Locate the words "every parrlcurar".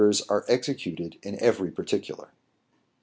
1.39-2.29